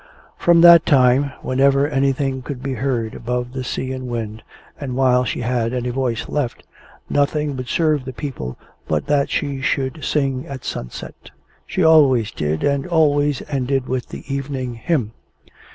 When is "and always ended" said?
12.63-13.87